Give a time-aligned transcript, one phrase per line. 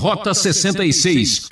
[0.00, 1.46] Rota 66.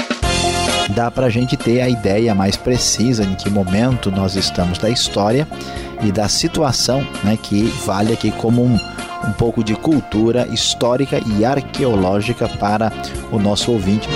[0.96, 4.88] Dá para a gente ter a ideia mais precisa em que momento nós estamos da
[4.88, 5.46] história
[6.02, 8.74] e da situação, né, que vale aqui como um,
[9.28, 12.90] um pouco de cultura histórica e arqueológica para
[13.30, 14.08] o nosso ouvinte.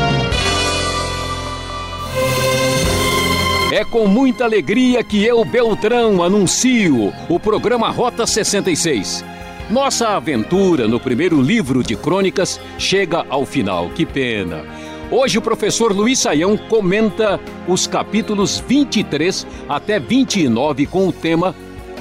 [3.70, 9.31] É com muita alegria que eu, Beltrão, anuncio o programa Rota 66
[9.70, 13.90] nossa aventura no primeiro livro de crônicas chega ao final.
[13.90, 14.64] Que pena.
[15.10, 21.54] Hoje o professor Luiz Saião comenta os capítulos 23 até 29 com o tema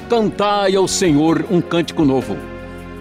[0.10, 2.38] Cantai ao Senhor um cântico novo.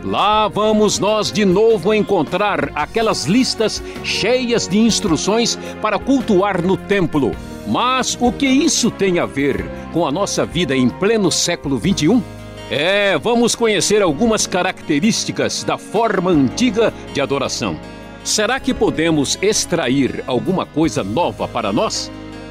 [0.04, 7.32] Lá vamos nós de novo encontrar aquelas listas cheias de instruções para cultuar no templo.
[7.66, 12.39] Mas o que isso tem a ver com a nossa vida em pleno século 21?
[12.70, 17.76] É, vamos conhecer algumas características da forma antiga de adoração.
[18.22, 22.08] Será que podemos extrair alguma coisa nova para nós?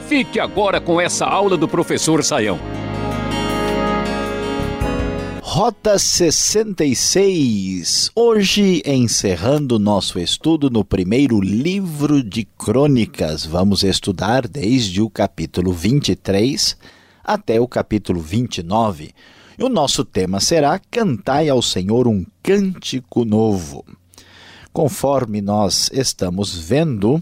[0.09, 2.59] Fique agora com essa aula do professor Saião.
[5.41, 8.11] Rota 66.
[8.13, 16.75] Hoje, encerrando nosso estudo no primeiro livro de Crônicas, vamos estudar desde o capítulo 23
[17.23, 19.13] até o capítulo 29
[19.59, 23.83] e o nosso tema será Cantai ao Senhor um cântico novo.
[24.71, 27.21] Conforme nós estamos vendo,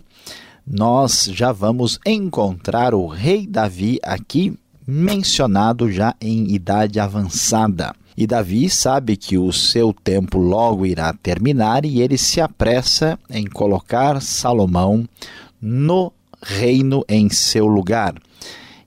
[0.65, 7.95] nós já vamos encontrar o rei Davi aqui mencionado já em idade avançada.
[8.15, 13.47] E Davi sabe que o seu tempo logo irá terminar e ele se apressa em
[13.47, 15.09] colocar Salomão
[15.59, 18.13] no reino em seu lugar.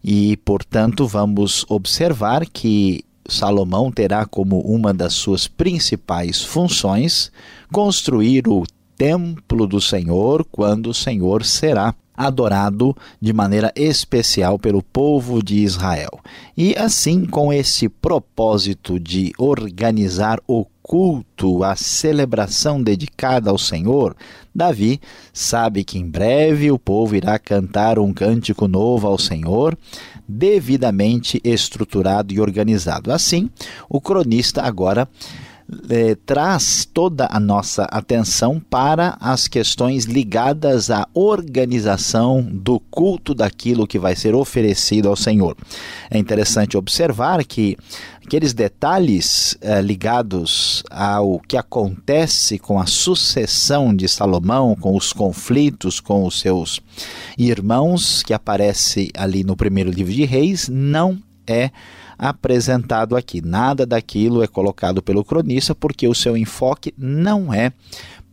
[0.02, 7.30] E, portanto, vamos observar que Salomão terá como uma das suas principais funções
[7.72, 8.64] construir o
[8.96, 16.20] templo do Senhor quando o Senhor será adorado de maneira especial pelo povo de Israel.
[16.54, 24.14] E assim, com esse propósito de organizar o culto, a celebração dedicada ao Senhor,
[24.54, 25.00] Davi
[25.32, 29.78] sabe que em breve o povo irá cantar um cântico novo ao Senhor,
[30.30, 33.12] devidamente estruturado e organizado.
[33.12, 33.50] Assim,
[33.88, 35.08] o cronista agora
[35.88, 43.86] eh, traz toda a nossa atenção para as questões ligadas à organização do culto daquilo
[43.86, 45.56] que vai ser oferecido ao Senhor.
[46.10, 47.76] É interessante observar que
[48.24, 56.00] aqueles detalhes eh, ligados ao que acontece com a sucessão de Salomão, com os conflitos
[56.00, 56.80] com os seus
[57.38, 61.70] irmãos, que aparece ali no primeiro livro de Reis, não é
[62.20, 63.40] apresentado aqui.
[63.40, 67.72] Nada daquilo é colocado pelo cronista porque o seu enfoque não é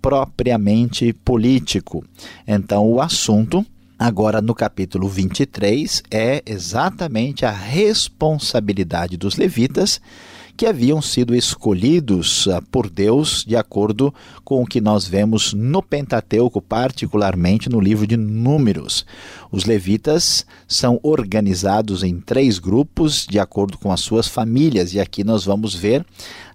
[0.01, 2.03] propriamente político.
[2.45, 3.65] Então, o assunto
[3.99, 9.99] Agora, no capítulo 23, é exatamente a responsabilidade dos levitas
[10.57, 14.11] que haviam sido escolhidos ah, por Deus de acordo
[14.43, 19.05] com o que nós vemos no Pentateuco, particularmente no livro de Números.
[19.51, 25.23] Os levitas são organizados em três grupos de acordo com as suas famílias, e aqui
[25.23, 26.03] nós vamos ver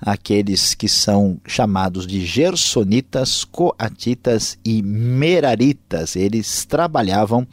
[0.01, 6.17] aqueles que são chamados de gersonitas, coatitas e meraritas.
[6.17, 7.47] Eles trabalhavam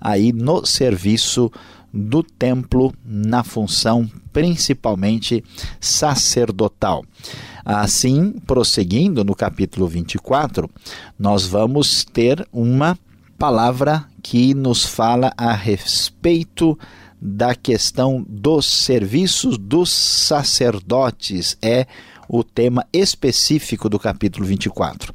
[0.00, 1.50] aí no serviço
[1.92, 5.44] do templo na função principalmente
[5.80, 7.04] sacerdotal.
[7.64, 10.68] Assim, prosseguindo no capítulo 24,
[11.18, 12.98] nós vamos ter uma
[13.38, 16.78] palavra que nos fala a respeito
[17.20, 21.56] da questão dos serviços dos sacerdotes.
[21.62, 21.86] É
[22.28, 25.14] o tema específico do capítulo 24.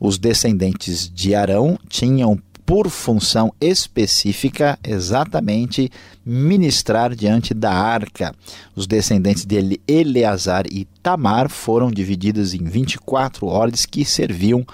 [0.00, 5.90] Os descendentes de Arão tinham por função específica exatamente
[6.24, 8.34] ministrar diante da arca.
[8.74, 14.64] Os descendentes de Eleazar e Tamar foram divididos em 24 ordens que serviam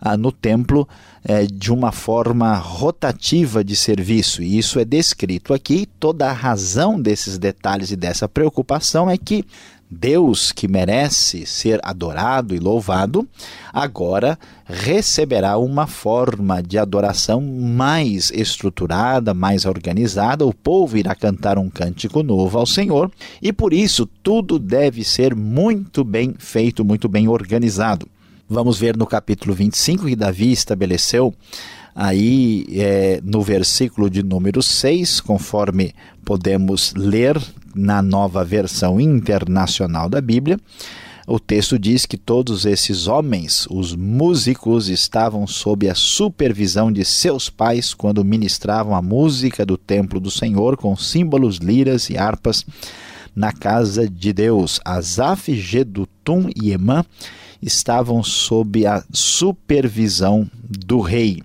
[0.00, 0.86] ah, no templo
[1.24, 4.42] eh, de uma forma rotativa de serviço.
[4.42, 5.88] E isso é descrito aqui.
[5.98, 9.44] Toda a razão desses detalhes e dessa preocupação é que
[9.90, 13.26] Deus, que merece ser adorado e louvado,
[13.72, 20.44] agora receberá uma forma de adoração mais estruturada, mais organizada.
[20.44, 25.34] O povo irá cantar um cântico novo ao Senhor e por isso tudo deve ser
[25.34, 28.06] muito bem feito, muito bem organizado.
[28.48, 31.34] Vamos ver no capítulo 25 que Davi estabeleceu
[31.94, 35.94] aí é, no versículo de número 6, conforme
[36.24, 37.36] podemos ler
[37.74, 40.58] na nova versão internacional da Bíblia,
[41.30, 47.50] o texto diz que todos esses homens, os músicos, estavam sob a supervisão de seus
[47.50, 52.64] pais quando ministravam a música do templo do Senhor com símbolos, liras e harpas
[53.36, 54.80] na casa de Deus.
[54.82, 57.04] Asaf, Gedutum e Emã
[57.60, 61.42] estavam sob a supervisão do rei.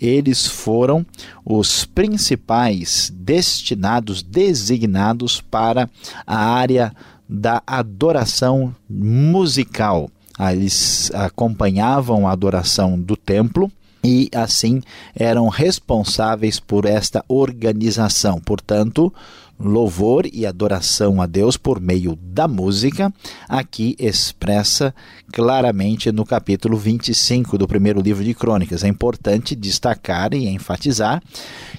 [0.00, 1.04] Eles foram
[1.44, 5.88] os principais destinados, designados para
[6.26, 6.92] a área
[7.28, 10.10] da adoração musical.
[10.38, 13.70] Eles acompanhavam a adoração do templo
[14.02, 14.80] e assim
[15.14, 18.40] eram responsáveis por esta organização.
[18.40, 19.12] Portanto,
[19.60, 23.12] louvor e adoração a Deus por meio da música,
[23.48, 24.94] aqui expressa
[25.32, 28.82] claramente no capítulo 25 do primeiro livro de Crônicas.
[28.82, 31.22] É importante destacar e enfatizar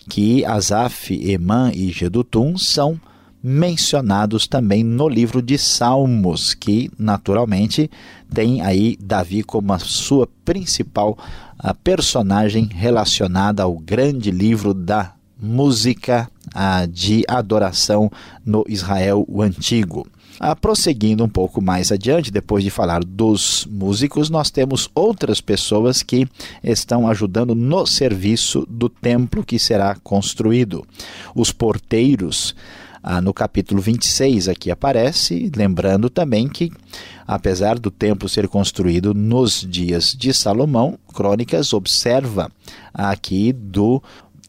[0.07, 2.99] que Asaf, Emã e Gedutum são
[3.43, 7.89] mencionados também no livro de Salmos, que naturalmente
[8.31, 11.17] tem aí Davi como a sua principal
[11.83, 18.11] personagem relacionada ao grande livro da música ah, de adoração
[18.45, 20.05] no Israel antigo.
[20.39, 26.01] Ah, prosseguindo um pouco mais adiante, depois de falar dos músicos, nós temos outras pessoas
[26.01, 26.27] que
[26.63, 30.83] estão ajudando no serviço do templo que será construído.
[31.35, 32.55] Os porteiros,
[33.03, 36.71] ah, no capítulo 26 aqui aparece, lembrando também que,
[37.27, 42.51] apesar do templo ser construído nos dias de Salomão, Crônicas observa
[42.93, 44.01] aqui do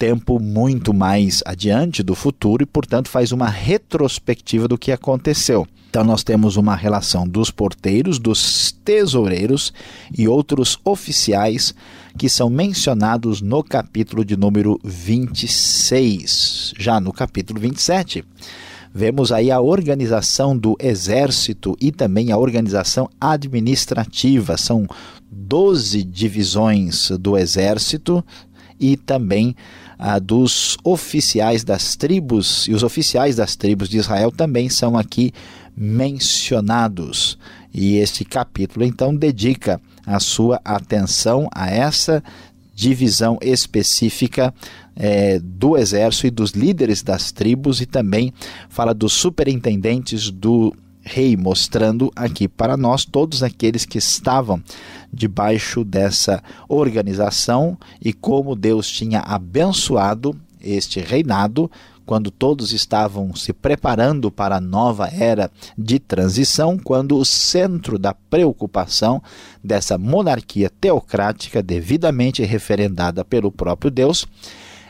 [0.02, 5.64] tempo muito mais adiante do futuro e, portanto, faz uma retrospectiva do que aconteceu.
[5.88, 9.72] Então, nós temos uma relação dos porteiros, dos tesoureiros
[10.18, 11.72] e outros oficiais
[12.18, 16.74] que são mencionados no capítulo de número 26.
[16.76, 18.24] Já no capítulo 27,
[18.92, 24.56] vemos aí a organização do exército e também a organização administrativa.
[24.56, 24.84] São
[25.30, 28.24] 12 divisões do exército
[28.80, 29.54] e também
[30.04, 35.32] ah, dos oficiais das tribos, e os oficiais das tribos de Israel também são aqui
[35.76, 37.38] mencionados.
[37.72, 42.20] E este capítulo então dedica a sua atenção a essa
[42.74, 44.52] divisão específica
[44.96, 48.34] é, do exército e dos líderes das tribos, e também
[48.68, 54.62] fala dos superintendentes do rei, mostrando aqui para nós todos aqueles que estavam
[55.12, 61.70] debaixo dessa organização e como Deus tinha abençoado este reinado
[62.04, 68.12] quando todos estavam se preparando para a nova era de transição, quando o centro da
[68.12, 69.22] preocupação
[69.62, 74.26] dessa monarquia teocrática devidamente referendada pelo próprio Deus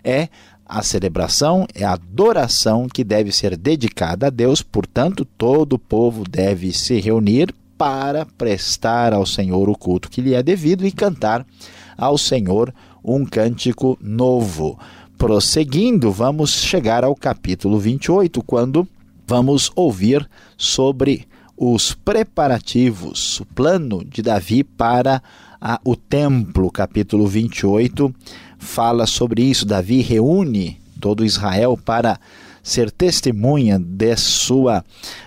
[0.05, 0.29] é
[0.75, 6.25] a celebração é a adoração que deve ser dedicada a Deus, portanto, todo o povo
[6.27, 11.47] deve se reunir para prestar ao Senhor o culto que lhe é devido e cantar
[11.95, 12.73] ao Senhor
[13.05, 14.79] um cântico novo.
[15.19, 18.89] Prosseguindo, vamos chegar ao capítulo 28, quando
[19.27, 20.27] vamos ouvir
[20.57, 25.23] sobre os preparativos, o plano de Davi para
[25.61, 26.71] a, o templo.
[26.73, 28.13] Capítulo 28
[28.63, 29.67] fala sobre isso.
[29.67, 32.19] Davi reúne todo Israel para
[32.63, 34.85] ser testemunha de sua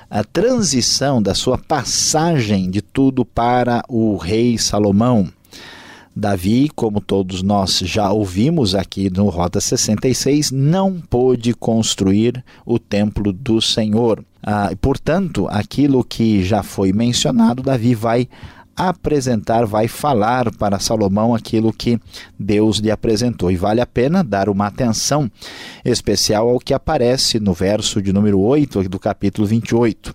[0.09, 5.29] a transição, da sua passagem de tudo para o rei Salomão.
[6.15, 13.33] Davi, como todos nós já ouvimos aqui no Rota 66, não pôde construir o templo
[13.33, 14.23] do Senhor.
[14.41, 18.29] Ah, portanto, aquilo que já foi mencionado, Davi vai
[18.75, 21.99] apresentar, vai falar para Salomão aquilo que
[22.37, 23.51] Deus lhe apresentou.
[23.51, 25.29] E vale a pena dar uma atenção
[25.83, 30.13] especial ao que aparece no verso de número 8 do capítulo 28.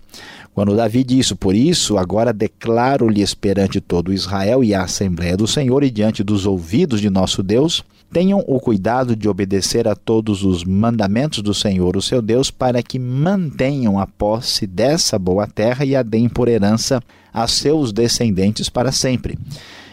[0.53, 5.83] Quando Davi disse: Por isso, agora declaro-lhes perante todo Israel e a Assembleia do Senhor
[5.83, 10.65] e diante dos ouvidos de nosso Deus Tenham o cuidado de obedecer a todos os
[10.65, 15.95] mandamentos do Senhor, o seu Deus, para que mantenham a posse dessa boa terra e
[15.95, 17.01] a deem por herança
[17.33, 19.37] a seus descendentes para sempre.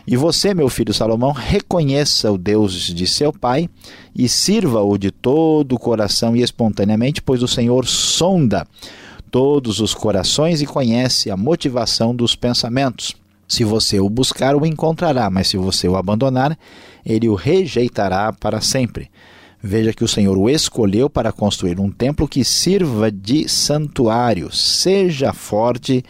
[0.07, 3.69] E você, meu filho Salomão, reconheça o Deus de seu pai
[4.17, 8.67] e sirva-o de todo o coração e espontaneamente, pois o Senhor sonda
[9.31, 13.15] todos os corações e conhece a motivação dos pensamentos.
[13.47, 16.59] Se você o buscar, o encontrará, mas se você o abandonar,
[17.05, 19.11] ele o rejeitará para sempre.
[19.63, 24.53] Veja que o Senhor o escolheu para construir um templo que sirva de santuário.
[24.53, 26.05] Seja forte e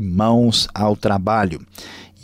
[0.00, 1.60] mãos ao trabalho.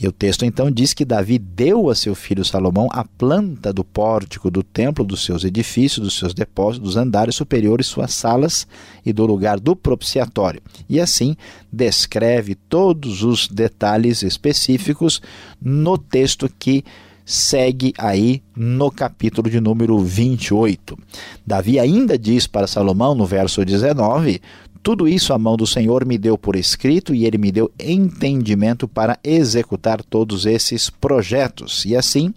[0.03, 3.85] E o texto então diz que Davi deu a seu filho Salomão a planta do
[3.85, 8.67] pórtico do templo, dos seus edifícios, dos seus depósitos, dos andares superiores, suas salas
[9.05, 10.63] e do lugar do propiciatório.
[10.89, 11.37] E assim
[11.71, 15.21] descreve todos os detalhes específicos
[15.61, 16.83] no texto que
[17.31, 20.99] segue aí no capítulo de número 28.
[21.47, 24.41] Davi ainda diz para Salomão no verso 19:
[24.83, 28.89] tudo isso a mão do Senhor me deu por escrito e ele me deu entendimento
[28.89, 31.85] para executar todos esses projetos.
[31.85, 32.33] E assim,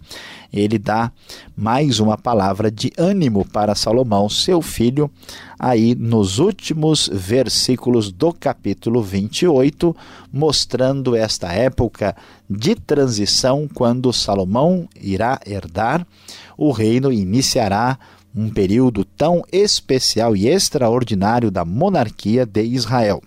[0.52, 1.10] ele dá
[1.56, 5.10] mais uma palavra de ânimo para Salomão, seu filho,
[5.58, 9.96] aí nos últimos versículos do capítulo 28,
[10.32, 12.14] mostrando esta época
[12.48, 16.06] de transição quando Salomão irá herdar
[16.56, 17.98] o reino e iniciará
[18.34, 23.22] um período tão especial e extraordinário da monarquia de Israel.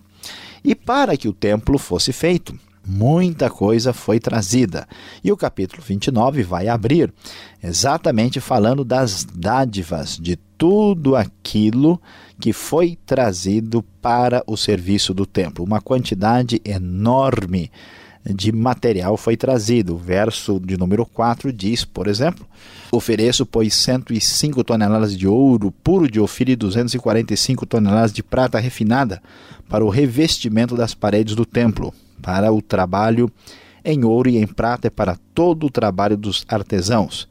[0.63, 4.87] E para que o templo fosse feito, muita coisa foi trazida.
[5.23, 7.13] E o capítulo 29 vai abrir
[7.63, 12.01] exatamente falando das dádivas, de tudo aquilo
[12.39, 15.63] que foi trazido para o serviço do templo.
[15.63, 17.71] Uma quantidade enorme
[18.33, 19.95] de material foi trazido.
[19.95, 22.45] O verso de número 4 diz, por exemplo:
[22.91, 29.21] Ofereço, pois, 105 toneladas de ouro puro de ofírio e 245 toneladas de prata refinada
[29.69, 33.31] para o revestimento das paredes do templo, para o trabalho
[33.83, 37.27] em ouro e em prata e para todo o trabalho dos artesãos.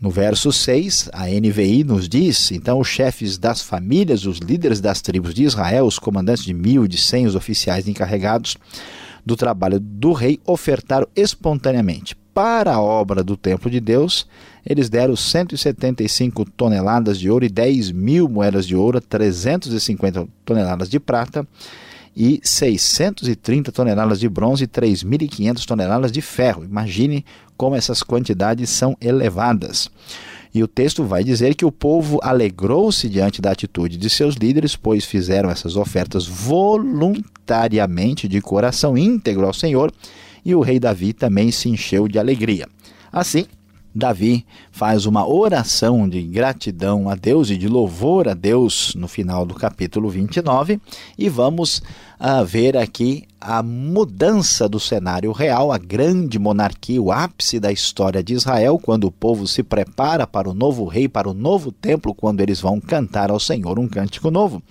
[0.00, 5.00] No verso 6, a NVI nos diz: então os chefes das famílias, os líderes das
[5.00, 8.56] tribos de Israel, os comandantes de mil de cem, os oficiais encarregados
[9.24, 12.16] do trabalho do rei ofertaram espontaneamente.
[12.34, 14.26] Para a obra do templo de Deus,
[14.64, 20.98] eles deram 175 toneladas de ouro e 10 mil moedas de ouro, 350 toneladas de
[20.98, 21.46] prata
[22.16, 26.64] e 630 toneladas de bronze e 3.500 toneladas de ferro.
[26.64, 27.24] Imagine
[27.56, 29.90] como essas quantidades são elevadas.
[30.54, 34.76] E o texto vai dizer que o povo alegrou-se diante da atitude de seus líderes,
[34.76, 39.90] pois fizeram essas ofertas voluntariamente, de coração íntegro ao Senhor,
[40.44, 42.68] e o rei Davi também se encheu de alegria.
[43.10, 43.46] Assim,
[43.94, 49.44] Davi faz uma oração de gratidão a Deus e de louvor a Deus no final
[49.44, 50.80] do capítulo 29
[51.18, 51.82] e vamos
[52.18, 58.22] uh, ver aqui a mudança do cenário real, a grande monarquia, o ápice da história
[58.22, 62.14] de Israel, quando o povo se prepara para o novo rei, para o novo templo,
[62.14, 64.62] quando eles vão cantar ao Senhor um cântico novo.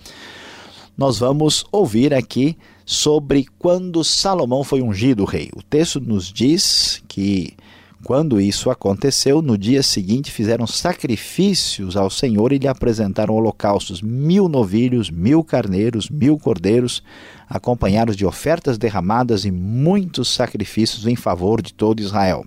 [0.96, 5.50] Nós vamos ouvir aqui sobre quando Salomão foi ungido rei.
[5.54, 7.54] O texto nos diz que
[8.04, 14.48] quando isso aconteceu, no dia seguinte fizeram sacrifícios ao Senhor e lhe apresentaram holocaustos, mil
[14.48, 17.02] novilhos, mil carneiros, mil cordeiros,
[17.48, 22.44] acompanhados de ofertas derramadas e muitos sacrifícios em favor de todo Israel.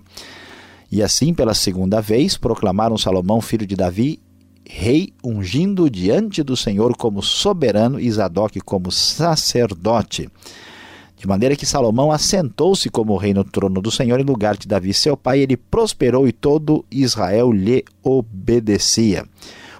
[0.92, 4.20] E assim, pela segunda vez, proclamaram Salomão, filho de Davi,
[4.68, 10.28] rei, ungindo diante do Senhor como soberano e Zadok como sacerdote.
[11.16, 14.92] De maneira que Salomão assentou-se como rei no trono do Senhor em lugar de Davi,
[14.92, 19.24] seu pai, ele prosperou e todo Israel lhe obedecia.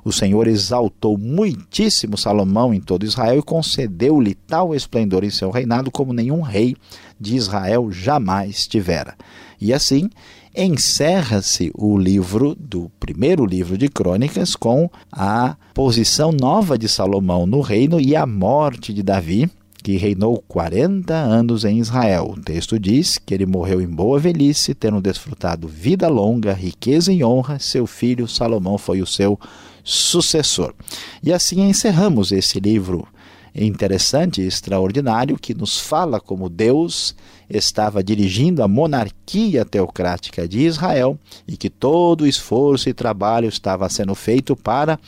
[0.03, 5.91] O Senhor exaltou muitíssimo Salomão em todo Israel e concedeu-lhe tal esplendor em seu reinado
[5.91, 6.77] como nenhum rei
[7.21, 9.15] de Israel jamais tivera.
[9.61, 10.09] E assim
[10.57, 17.61] encerra-se o livro do primeiro livro de Crônicas com a posição nova de Salomão no
[17.61, 19.51] reino e a morte de Davi
[19.87, 22.35] que reinou 40 anos em Israel.
[22.37, 27.23] O texto diz que ele morreu em boa velhice, tendo desfrutado vida longa, riqueza e
[27.23, 27.61] honra.
[27.61, 29.39] Seu filho Salomão foi o seu
[29.85, 30.75] sucessor.
[31.23, 33.07] E assim encerramos esse livro
[33.55, 37.15] interessante e extraordinário que nos fala como Deus
[37.49, 43.89] estava dirigindo a monarquia teocrática de Israel e que todo o esforço e trabalho estava
[43.89, 44.99] sendo feito para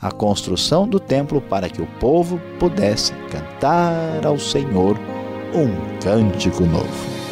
[0.00, 4.98] a construção do templo para que o povo pudesse cantar ao Senhor
[5.54, 7.25] um cântico novo.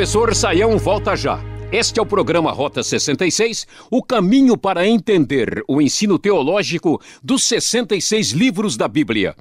[0.00, 1.38] Professor Saião volta já.
[1.70, 8.30] Este é o programa Rota 66, o caminho para entender o ensino teológico dos 66
[8.30, 9.36] livros da Bíblia.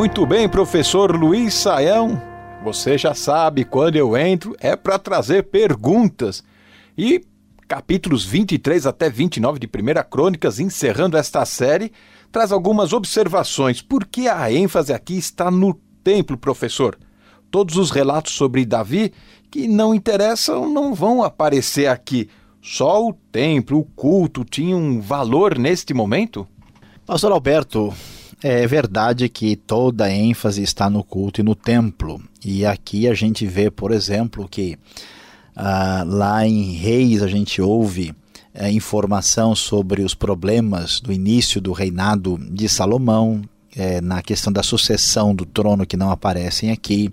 [0.00, 2.22] Muito bem, professor Luiz Saião.
[2.64, 6.42] Você já sabe, quando eu entro é para trazer perguntas.
[6.96, 7.20] E
[7.68, 11.92] capítulos 23 até 29 de Primeira Crônicas, encerrando esta série,
[12.32, 13.82] traz algumas observações.
[13.82, 16.98] Por que a ênfase aqui está no templo, professor?
[17.50, 19.12] Todos os relatos sobre Davi
[19.50, 22.26] que não interessam não vão aparecer aqui.
[22.62, 26.48] Só o templo, o culto tinham valor neste momento?
[27.04, 27.92] Pastor Alberto,
[28.42, 32.20] é verdade que toda a ênfase está no culto e no templo.
[32.44, 34.78] E aqui a gente vê, por exemplo, que
[35.54, 38.14] ah, lá em Reis a gente ouve
[38.54, 43.42] é, informação sobre os problemas do início do reinado de Salomão,
[43.76, 47.12] é, na questão da sucessão do trono que não aparecem aqui.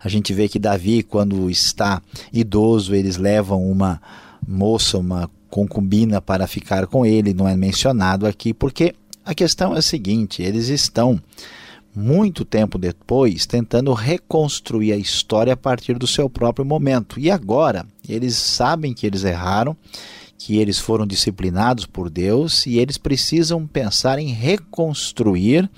[0.00, 2.02] A gente vê que Davi, quando está
[2.32, 4.00] idoso, eles levam uma
[4.46, 9.78] moça, uma concubina para ficar com ele, não é mencionado aqui, porque a questão é
[9.78, 11.20] a seguinte: eles estão
[11.94, 17.20] muito tempo depois tentando reconstruir a história a partir do seu próprio momento.
[17.20, 19.76] E agora eles sabem que eles erraram,
[20.38, 25.68] que eles foram disciplinados por Deus e eles precisam pensar em reconstruir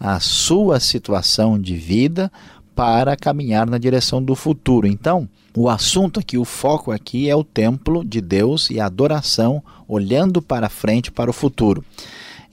[0.00, 2.32] a sua situação de vida
[2.74, 4.86] para caminhar na direção do futuro.
[4.86, 9.62] Então, o assunto aqui, o foco aqui é o templo de Deus e a adoração
[9.86, 11.84] olhando para frente para o futuro.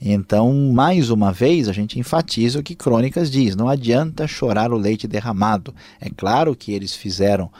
[0.00, 4.78] Então, mais uma vez, a gente enfatiza o que Crônicas diz: não adianta chorar o
[4.78, 5.74] leite derramado.
[6.00, 7.50] É claro que eles fizeram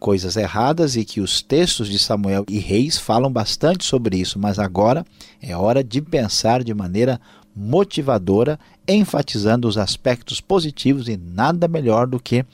[0.00, 4.58] coisas erradas e que os textos de Samuel e Reis falam bastante sobre isso, mas
[4.58, 5.06] agora
[5.40, 7.20] é hora de pensar de maneira
[7.56, 12.44] motivadora, enfatizando os aspectos positivos e nada melhor do que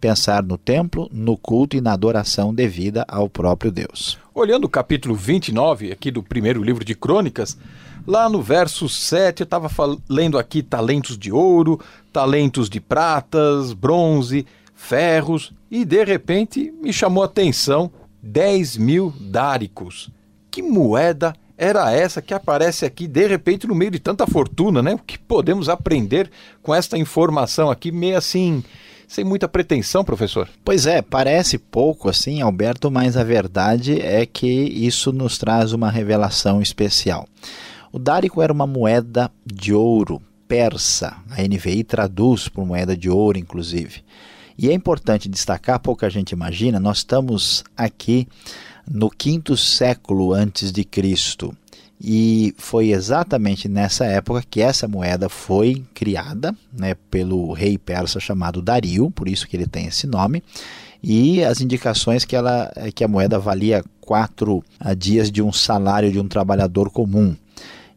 [0.00, 4.18] pensar no templo, no culto e na adoração devida ao próprio Deus.
[4.34, 7.56] Olhando o capítulo 29 aqui do primeiro livro de Crônicas,
[8.06, 9.68] Lá no verso 7, eu estava
[10.08, 11.80] lendo aqui talentos de ouro,
[12.12, 17.90] talentos de pratas, bronze, ferros, e de repente me chamou a atenção
[18.22, 20.08] 10 mil dáricos.
[20.52, 24.94] Que moeda era essa que aparece aqui de repente no meio de tanta fortuna, né?
[24.94, 26.30] O que podemos aprender
[26.62, 28.62] com esta informação aqui, meio assim,
[29.08, 30.48] sem muita pretensão, professor?
[30.64, 35.90] Pois é, parece pouco assim, Alberto, mas a verdade é que isso nos traz uma
[35.90, 37.26] revelação especial.
[37.96, 41.16] O dárico era uma moeda de ouro persa.
[41.30, 44.04] A NVI traduz por moeda de ouro, inclusive.
[44.58, 48.28] E é importante destacar, pouca gente imagina, nós estamos aqui
[48.86, 51.56] no quinto século antes de Cristo.
[51.98, 58.60] E foi exatamente nessa época que essa moeda foi criada né, pelo rei persa chamado
[58.60, 60.42] Dario, por isso que ele tem esse nome.
[61.02, 66.12] E as indicações que, ela, que a moeda valia quatro ah, dias de um salário
[66.12, 67.34] de um trabalhador comum.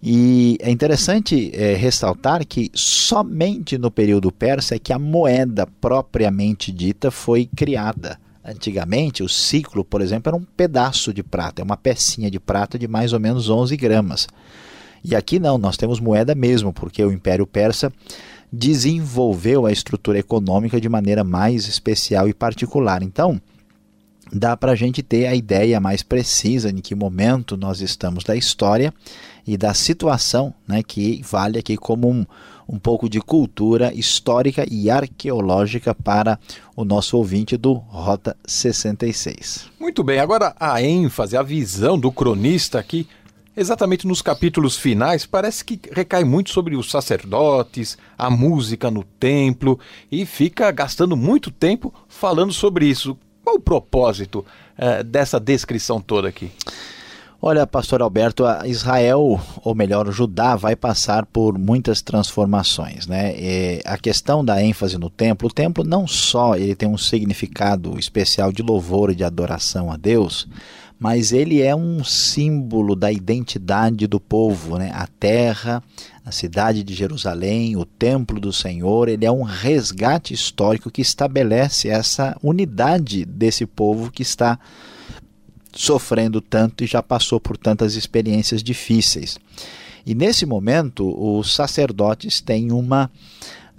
[0.01, 6.71] E é interessante é, ressaltar que somente no período persa é que a moeda propriamente
[6.71, 8.17] dita foi criada.
[8.43, 12.79] Antigamente, o ciclo, por exemplo, era um pedaço de prata, é uma pecinha de prata
[12.79, 14.27] de mais ou menos 11 gramas.
[15.03, 17.91] E aqui não, nós temos moeda mesmo, porque o Império Persa
[18.51, 23.03] desenvolveu a estrutura econômica de maneira mais especial e particular.
[23.03, 23.39] Então,
[24.31, 28.35] dá para a gente ter a ideia mais precisa em que momento nós estamos da
[28.35, 28.93] história
[29.49, 32.23] e da situação, né, que vale aqui como um,
[32.67, 36.39] um pouco de cultura histórica e arqueológica para
[36.75, 39.71] o nosso ouvinte do Rota 66.
[39.79, 43.07] Muito bem, agora a ênfase, a visão do cronista aqui,
[43.57, 49.79] exatamente nos capítulos finais, parece que recai muito sobre os sacerdotes, a música no templo
[50.11, 53.17] e fica gastando muito tempo falando sobre isso.
[53.43, 54.45] Qual o propósito
[54.77, 56.51] eh, dessa descrição toda aqui?
[57.41, 63.33] Olha, pastor Alberto, Israel, ou melhor, Judá, vai passar por muitas transformações, né?
[63.39, 67.97] E a questão da ênfase no templo, o templo não só ele tem um significado
[67.97, 70.49] especial de louvor e de adoração a Deus,
[70.99, 74.91] mas ele é um símbolo da identidade do povo, né?
[74.93, 75.81] A terra,
[76.25, 81.87] a cidade de Jerusalém, o templo do Senhor, ele é um resgate histórico que estabelece
[81.87, 84.59] essa unidade desse povo que está
[85.73, 89.37] sofrendo tanto e já passou por tantas experiências difíceis.
[90.05, 93.11] E nesse momento, os sacerdotes têm uma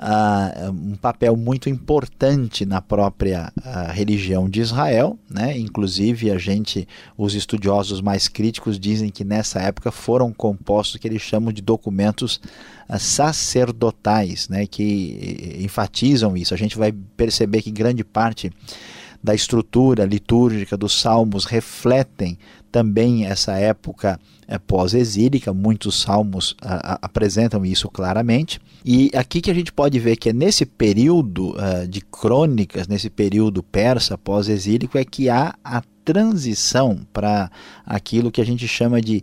[0.00, 5.56] uh, um papel muito importante na própria uh, religião de Israel, né?
[5.58, 11.06] Inclusive a gente, os estudiosos mais críticos dizem que nessa época foram compostos o que
[11.06, 12.40] eles chamam de documentos
[12.88, 14.66] uh, sacerdotais, né?
[14.66, 16.54] Que enfatizam isso.
[16.54, 18.50] A gente vai perceber que grande parte
[19.22, 22.38] da estrutura litúrgica dos salmos refletem
[22.70, 28.60] também essa época é, pós-exílica, muitos salmos a, a, apresentam isso claramente.
[28.84, 33.10] E aqui que a gente pode ver que é nesse período uh, de crônicas, nesse
[33.10, 37.50] período persa pós-exílico, é que há a transição para
[37.84, 39.22] aquilo que a gente chama de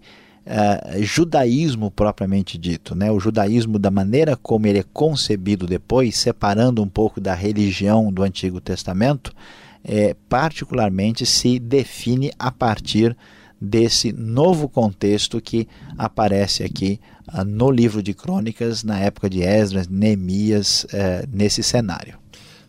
[0.49, 3.11] Uh, judaísmo propriamente dito, né?
[3.11, 8.23] o judaísmo da maneira como ele é concebido depois, separando um pouco da religião do
[8.23, 9.33] Antigo Testamento,
[9.87, 13.15] é, particularmente se define a partir
[13.59, 16.99] desse novo contexto que aparece aqui
[17.33, 22.19] uh, no livro de Crônicas, na época de Esdras, Neemias, uh, nesse cenário.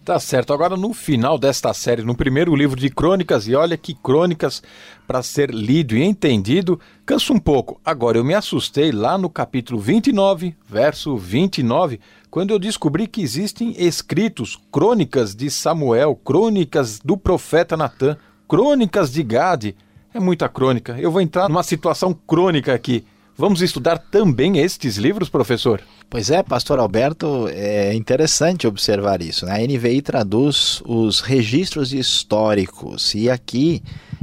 [0.09, 0.55] Tá certo.
[0.55, 4.63] Agora, no final desta série, no primeiro livro de Crônicas, e olha que Crônicas,
[5.07, 7.79] para ser lido e entendido, cansa um pouco.
[7.85, 13.75] Agora, eu me assustei lá no capítulo 29, verso 29, quando eu descobri que existem
[13.77, 18.17] escritos crônicas de Samuel, crônicas do profeta Natã,
[18.49, 19.77] crônicas de Gade.
[20.15, 20.99] É muita crônica.
[20.99, 23.05] Eu vou entrar numa situação crônica aqui.
[23.41, 25.81] Vamos estudar também estes livros, professor?
[26.11, 29.47] Pois é, pastor Alberto, é interessante observar isso.
[29.47, 29.53] Né?
[29.53, 33.81] A NVI traduz os registros históricos e aqui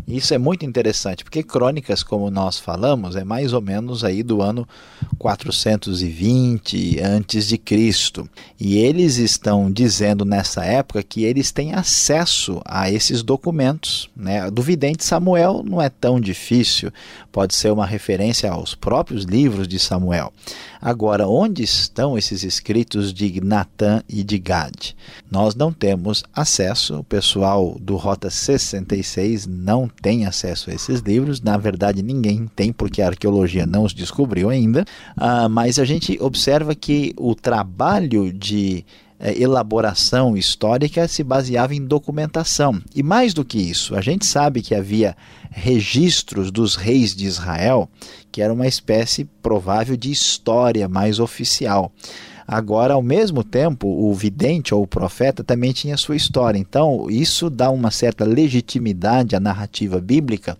[0.07, 4.39] isso é muito interessante, porque crônicas, como nós falamos, é mais ou menos aí do
[4.39, 4.67] ano
[5.17, 8.29] 420 antes de Cristo.
[8.59, 14.51] E eles estão dizendo nessa época que eles têm acesso a esses documentos, né?
[14.51, 16.91] Do vidente Samuel não é tão difícil,
[17.35, 20.31] pode ser uma referência aos próprios livros de Samuel.
[20.81, 24.95] Agora, onde estão esses escritos de Natã e de Gad?
[25.29, 31.41] Nós não temos acesso, o pessoal do Rota 66 não tem acesso a esses livros,
[31.41, 34.85] na verdade ninguém tem, porque a arqueologia não os descobriu ainda,
[35.17, 38.85] ah, mas a gente observa que o trabalho de
[39.19, 42.81] elaboração histórica se baseava em documentação.
[42.93, 45.15] E mais do que isso, a gente sabe que havia
[45.49, 47.89] registros dos reis de Israel,
[48.31, 51.91] que era uma espécie provável de história mais oficial.
[52.47, 56.59] Agora, ao mesmo tempo, o vidente ou o profeta também tinha sua história.
[56.59, 60.55] Então, isso dá uma certa legitimidade à narrativa bíblica,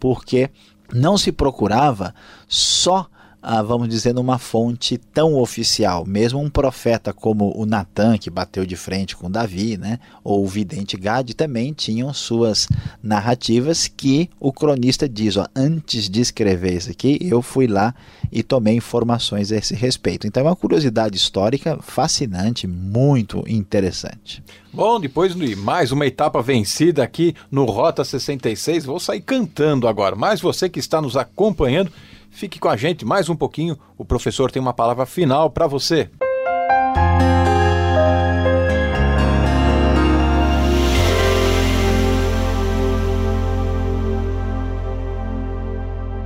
[0.00, 0.48] porque
[0.94, 2.14] não se procurava
[2.46, 3.06] só
[3.42, 6.04] ah, vamos dizer, numa fonte tão oficial.
[6.04, 10.48] Mesmo um profeta como o Natan, que bateu de frente com Davi, né, ou o
[10.48, 12.66] vidente Gad, também tinham suas
[13.02, 17.94] narrativas que o cronista diz: ó, antes de escrever isso aqui, eu fui lá
[18.30, 20.26] e tomei informações a esse respeito.
[20.26, 24.42] Então é uma curiosidade histórica fascinante, muito interessante.
[24.72, 30.14] Bom, depois de mais uma etapa vencida aqui no Rota 66, vou sair cantando agora.
[30.14, 31.90] Mas você que está nos acompanhando,
[32.30, 36.10] Fique com a gente mais um pouquinho, o professor tem uma palavra final para você.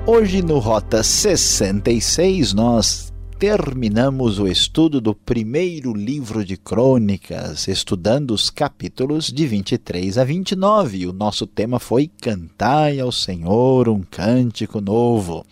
[0.04, 8.50] Hoje no Rota 66 nós terminamos o estudo do primeiro livro de crônicas, estudando os
[8.50, 11.06] capítulos de 23 a 29.
[11.06, 15.44] O nosso tema foi Cantai ao Senhor um cântico novo.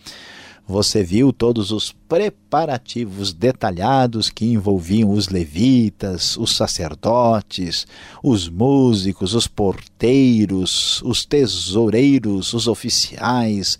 [0.67, 7.85] Você viu todos os preparativos detalhados que envolviam os levitas, os sacerdotes,
[8.23, 13.77] os músicos, os porteiros, os tesoureiros, os oficiais,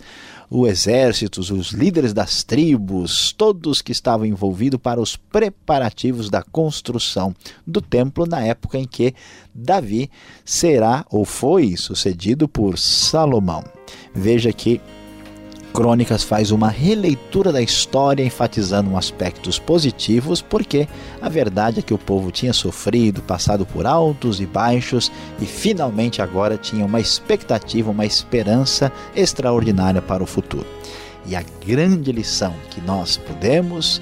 [0.50, 7.34] o exército, os líderes das tribos, todos que estavam envolvidos para os preparativos da construção
[7.66, 9.16] do templo na época em que
[9.56, 10.12] Davi
[10.44, 13.64] será ou foi sucedido por Salomão.
[14.14, 14.82] Veja que
[15.72, 20.88] Crônicas faz uma releitura da história enfatizando aspectos positivos, porque
[21.22, 26.22] a verdade é que o povo tinha sofrido, passado por altos e baixos e finalmente
[26.22, 30.68] agora tinha uma expectativa, uma esperança extraordinária para o futuro.
[31.26, 34.02] E a grande lição que nós podemos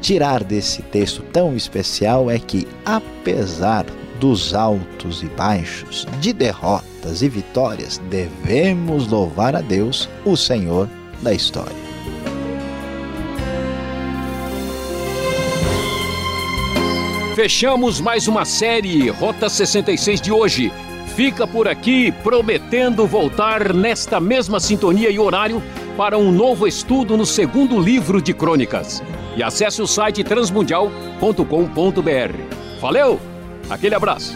[0.00, 3.84] tirar desse texto tão especial é que, apesar
[4.20, 10.88] dos altos e baixos, de derrotas e vitórias, devemos louvar a Deus, o Senhor
[11.22, 11.88] da história.
[17.34, 20.72] Fechamos mais uma série Rota 66 de hoje.
[21.14, 25.62] Fica por aqui prometendo voltar nesta mesma sintonia e horário
[25.96, 29.02] para um novo estudo no segundo livro de Crônicas.
[29.36, 32.80] E acesse o site transmundial.com.br.
[32.80, 33.20] Valeu!
[33.70, 34.34] Aquele abraço!